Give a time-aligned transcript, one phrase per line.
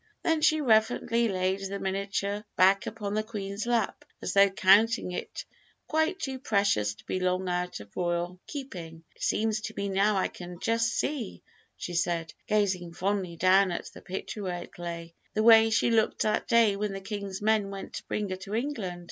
[0.23, 5.45] Then she reverently laid the miniature back upon the Queen's lap, as though counting it
[5.87, 9.03] quite too precious to be long out of royal keeping.
[9.15, 11.43] "It seems to me now I can just see,"
[11.77, 16.23] she said, gazing fondly down at the picture where it lay, "the way she looked
[16.23, 18.99] that day when the King's men went to bring her to England.